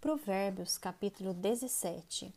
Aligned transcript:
Provérbios, 0.00 0.76
capítulo 0.76 1.32
17. 1.32 2.32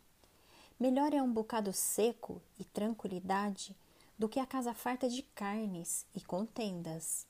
Melhor 0.80 1.14
é 1.14 1.22
um 1.22 1.32
bocado 1.32 1.74
seco 1.74 2.42
e 2.58 2.64
tranquilidade 2.64 3.76
do 4.18 4.30
que 4.30 4.40
a 4.40 4.46
casa 4.46 4.74
farta 4.74 5.10
de 5.10 5.22
carnes 5.22 6.06
e 6.16 6.22
contendas. 6.22 7.28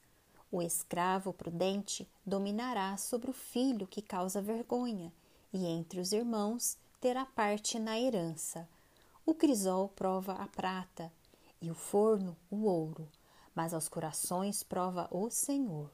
O 0.51 0.61
escravo 0.61 1.33
prudente 1.33 2.07
dominará 2.23 2.95
sobre 2.95 3.31
o 3.31 3.33
filho 3.33 3.87
que 3.87 4.03
causa 4.03 4.39
vergonha, 4.41 5.11
e 5.51 5.65
entre 5.65 5.99
os 5.99 6.11
irmãos 6.11 6.77
terá 7.01 7.25
parte 7.25 7.79
na 7.79 7.99
herança. 7.99 8.69
O 9.25 9.33
crisol 9.33 9.89
prova 9.89 10.33
a 10.33 10.47
prata, 10.47 11.11
e 11.59 11.71
o 11.71 11.75
forno 11.75 12.37
o 12.51 12.65
ouro, 12.65 13.09
mas 13.55 13.73
aos 13.73 13.89
corações 13.89 14.61
prova 14.61 15.07
o 15.11 15.29
Senhor. 15.31 15.91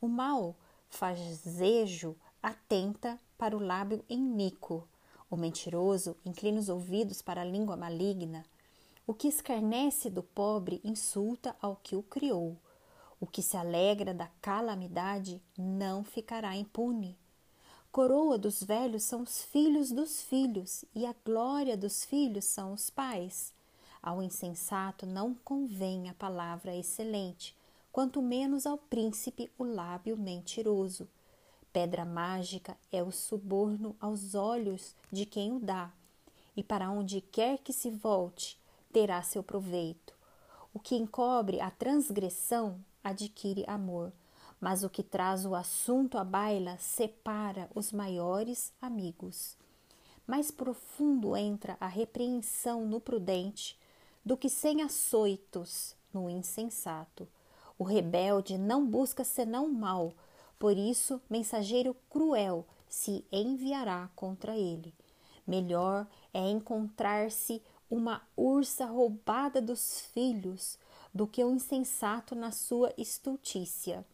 O 0.00 0.06
mal 0.06 0.54
fazejo 0.88 2.16
atenta 2.42 3.18
para 3.36 3.56
o 3.56 3.60
lábio 3.60 4.04
iníquo. 4.08 4.86
O 5.30 5.36
mentiroso 5.36 6.16
inclina 6.24 6.58
os 6.58 6.68
ouvidos 6.68 7.20
para 7.20 7.42
a 7.42 7.44
língua 7.44 7.76
maligna. 7.76 8.44
O 9.06 9.14
que 9.14 9.28
escarnece 9.28 10.08
do 10.08 10.22
pobre 10.22 10.80
insulta 10.84 11.56
ao 11.60 11.76
que 11.76 11.96
o 11.96 12.02
criou. 12.02 12.56
O 13.20 13.26
que 13.26 13.42
se 13.42 13.56
alegra 13.56 14.14
da 14.14 14.28
calamidade 14.40 15.42
não 15.56 16.04
ficará 16.04 16.56
impune. 16.56 17.16
Coroa 17.90 18.38
dos 18.38 18.62
velhos 18.62 19.02
são 19.02 19.22
os 19.22 19.42
filhos 19.42 19.90
dos 19.90 20.22
filhos, 20.22 20.84
e 20.94 21.06
a 21.06 21.14
glória 21.24 21.76
dos 21.76 22.04
filhos 22.04 22.44
são 22.44 22.72
os 22.72 22.90
pais. 22.90 23.52
Ao 24.02 24.22
insensato 24.22 25.04
não 25.04 25.34
convém 25.34 26.08
a 26.08 26.14
palavra 26.14 26.76
excelente, 26.76 27.56
quanto 27.90 28.22
menos 28.22 28.66
ao 28.66 28.78
príncipe 28.78 29.50
o 29.58 29.64
lábio 29.64 30.16
mentiroso. 30.16 31.08
Pedra 31.80 32.04
mágica 32.04 32.76
é 32.90 33.04
o 33.04 33.12
suborno 33.12 33.94
aos 34.00 34.34
olhos 34.34 34.96
de 35.12 35.24
quem 35.24 35.52
o 35.52 35.60
dá, 35.60 35.92
e 36.56 36.60
para 36.60 36.90
onde 36.90 37.20
quer 37.20 37.58
que 37.58 37.72
se 37.72 37.88
volte, 37.88 38.60
terá 38.92 39.22
seu 39.22 39.44
proveito. 39.44 40.12
O 40.74 40.80
que 40.80 40.96
encobre 40.96 41.60
a 41.60 41.70
transgressão 41.70 42.84
adquire 43.04 43.64
amor, 43.68 44.12
mas 44.60 44.82
o 44.82 44.90
que 44.90 45.04
traz 45.04 45.46
o 45.46 45.54
assunto 45.54 46.18
à 46.18 46.24
baila 46.24 46.76
separa 46.78 47.70
os 47.76 47.92
maiores 47.92 48.72
amigos. 48.82 49.56
Mais 50.26 50.50
profundo 50.50 51.36
entra 51.36 51.76
a 51.78 51.86
repreensão 51.86 52.86
no 52.86 53.00
prudente 53.00 53.78
do 54.24 54.36
que 54.36 54.48
sem 54.48 54.82
açoitos 54.82 55.94
no 56.12 56.28
insensato. 56.28 57.28
O 57.78 57.84
rebelde 57.84 58.58
não 58.58 58.84
busca 58.84 59.22
senão 59.22 59.72
mal, 59.72 60.12
por 60.58 60.76
isso 60.76 61.20
mensageiro 61.28 61.94
cruel 62.10 62.66
se 62.88 63.24
enviará 63.30 64.10
contra 64.16 64.56
ele. 64.56 64.94
Melhor 65.46 66.06
é 66.32 66.50
encontrar-se 66.50 67.62
uma 67.90 68.22
ursa 68.36 68.84
roubada 68.86 69.62
dos 69.62 70.00
filhos 70.12 70.78
do 71.12 71.26
que 71.26 71.44
um 71.44 71.54
insensato 71.54 72.34
na 72.34 72.50
sua 72.50 72.92
estultícia. 72.98 74.04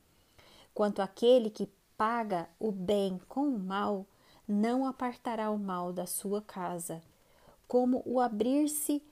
Quanto 0.72 1.02
aquele 1.02 1.50
que 1.50 1.68
paga 1.96 2.48
o 2.58 2.70
bem 2.70 3.20
com 3.28 3.48
o 3.48 3.58
mal, 3.58 4.06
não 4.46 4.86
apartará 4.86 5.50
o 5.50 5.58
mal 5.58 5.92
da 5.92 6.06
sua 6.06 6.42
casa. 6.42 7.02
Como 7.66 8.02
o 8.04 8.20
abrir-se 8.20 9.02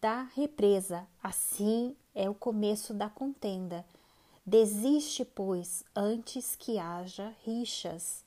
da 0.00 0.22
represa, 0.34 1.06
assim 1.22 1.94
é 2.14 2.28
o 2.28 2.34
começo 2.34 2.92
da 2.92 3.08
contenda. 3.08 3.84
Desiste, 4.44 5.24
pois, 5.24 5.84
antes 5.94 6.56
que 6.56 6.78
haja 6.78 7.34
rixas. 7.44 8.24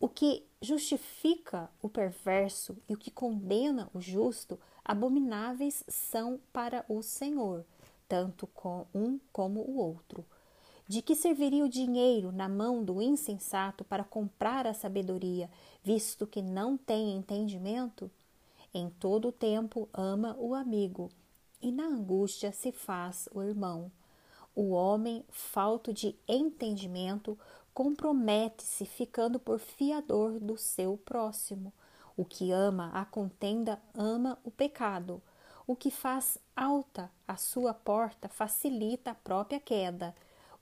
O 0.00 0.08
que 0.08 0.44
justifica 0.60 1.70
o 1.80 1.88
perverso 1.88 2.76
e 2.88 2.94
o 2.94 2.98
que 2.98 3.10
condena 3.10 3.88
o 3.94 4.00
justo, 4.00 4.58
abomináveis 4.84 5.84
são 5.88 6.40
para 6.52 6.84
o 6.88 7.02
Senhor, 7.02 7.64
tanto 8.08 8.46
com 8.48 8.86
um 8.92 9.18
como 9.32 9.60
o 9.60 9.76
outro. 9.78 10.26
De 10.86 11.00
que 11.00 11.14
serviria 11.14 11.64
o 11.64 11.68
dinheiro 11.68 12.30
na 12.32 12.48
mão 12.48 12.84
do 12.84 13.00
insensato 13.00 13.84
para 13.84 14.04
comprar 14.04 14.66
a 14.66 14.74
sabedoria, 14.74 15.48
visto 15.82 16.26
que 16.26 16.42
não 16.42 16.76
tem 16.76 17.16
entendimento? 17.16 18.10
Em 18.74 18.90
todo 18.90 19.28
o 19.28 19.32
tempo 19.32 19.88
ama 19.94 20.36
o 20.38 20.54
amigo, 20.54 21.10
e 21.62 21.70
na 21.70 21.84
angústia 21.84 22.52
se 22.52 22.72
faz 22.72 23.28
o 23.32 23.40
irmão. 23.40 23.90
O 24.54 24.70
homem, 24.70 25.24
falto 25.30 25.92
de 25.92 26.14
entendimento, 26.28 27.36
compromete-se 27.72 28.84
ficando 28.84 29.40
por 29.40 29.58
fiador 29.58 30.38
do 30.38 30.56
seu 30.56 30.96
próximo. 30.96 31.72
O 32.16 32.24
que 32.24 32.52
ama 32.52 32.90
a 32.94 33.04
contenda 33.04 33.80
ama 33.92 34.38
o 34.44 34.50
pecado. 34.50 35.20
O 35.66 35.74
que 35.74 35.90
faz 35.90 36.38
alta 36.54 37.10
a 37.26 37.36
sua 37.36 37.74
porta 37.74 38.28
facilita 38.28 39.10
a 39.10 39.14
própria 39.14 39.58
queda. 39.58 40.14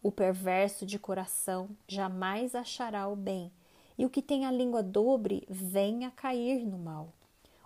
O 0.02 0.10
perverso 0.10 0.86
de 0.86 0.98
coração 0.98 1.68
jamais 1.86 2.54
achará 2.54 3.06
o 3.08 3.14
bem, 3.14 3.52
e 3.98 4.06
o 4.06 4.10
que 4.10 4.22
tem 4.22 4.46
a 4.46 4.50
língua 4.50 4.82
dobre 4.82 5.44
vem 5.48 6.06
a 6.06 6.10
cair 6.10 6.64
no 6.66 6.78
mal. 6.78 7.12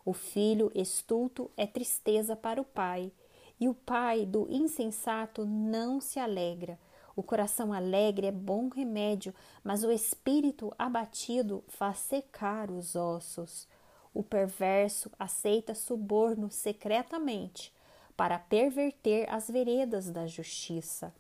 O 0.04 0.12
filho 0.12 0.70
estulto 0.75 1.50
é 1.56 1.66
tristeza 1.66 2.34
para 2.34 2.60
o 2.60 2.64
pai, 2.64 3.12
e 3.59 3.69
o 3.69 3.75
pai 3.75 4.27
do 4.27 4.47
insensato 4.50 5.44
não 5.44 6.00
se 6.00 6.19
alegra. 6.19 6.78
O 7.15 7.22
coração 7.22 7.72
alegre 7.72 8.27
é 8.27 8.33
bom 8.33 8.69
remédio, 8.69 9.34
mas 9.65 9.83
o 9.83 9.91
espírito 9.91 10.72
abatido 10.78 11.65
faz 11.69 11.99
secar 11.99 12.71
os 12.71 12.94
ossos. 12.94 13.67
O 14.12 14.22
perverso 14.22 15.11
aceita 15.19 15.75
suborno 15.75 16.50
secretamente 16.50 17.72
para 18.17 18.39
perverter 18.39 19.28
as 19.33 19.49
veredas 19.49 20.11
da 20.11 20.27
justiça. 20.27 21.12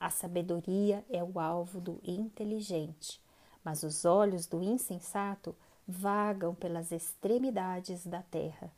A 0.00 0.10
sabedoria 0.10 1.04
é 1.08 1.22
o 1.22 1.38
alvo 1.38 1.80
do 1.80 2.00
inteligente, 2.04 3.20
mas 3.62 3.82
os 3.82 4.04
olhos 4.04 4.46
do 4.46 4.62
insensato 4.62 5.54
vagam 5.86 6.54
pelas 6.54 6.92
extremidades 6.92 8.06
da 8.06 8.22
terra. 8.22 8.70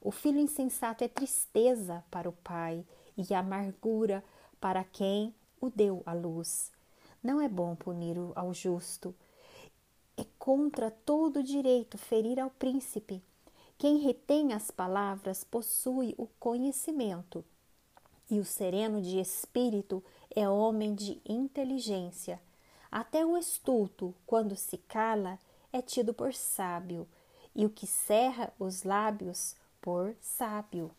O 0.00 0.10
filho 0.10 0.38
insensato 0.38 1.04
é 1.04 1.08
tristeza 1.08 2.02
para 2.10 2.28
o 2.28 2.32
pai 2.32 2.84
e 3.16 3.34
amargura 3.34 4.24
para 4.58 4.82
quem 4.82 5.34
o 5.60 5.68
deu 5.68 6.02
à 6.06 6.14
luz. 6.14 6.72
Não 7.22 7.40
é 7.40 7.48
bom 7.48 7.76
punir 7.76 8.16
ao 8.34 8.54
justo. 8.54 9.14
É 10.16 10.24
contra 10.38 10.90
todo 10.90 11.42
direito 11.42 11.98
ferir 11.98 12.40
ao 12.40 12.48
príncipe. 12.50 13.22
Quem 13.76 13.98
retém 13.98 14.52
as 14.54 14.70
palavras 14.70 15.44
possui 15.44 16.14
o 16.18 16.26
conhecimento, 16.38 17.44
e 18.30 18.38
o 18.38 18.44
sereno 18.44 19.00
de 19.00 19.18
espírito 19.18 20.04
é 20.34 20.48
homem 20.48 20.94
de 20.94 21.20
inteligência. 21.26 22.40
Até 22.90 23.24
o 23.24 23.36
estulto, 23.36 24.14
quando 24.26 24.56
se 24.56 24.76
cala, 24.76 25.38
é 25.72 25.80
tido 25.80 26.12
por 26.12 26.34
sábio, 26.34 27.08
e 27.54 27.64
o 27.64 27.70
que 27.70 27.86
cerra 27.86 28.52
os 28.58 28.82
lábios 28.82 29.56
por 29.80 30.16
sábio. 30.20 30.94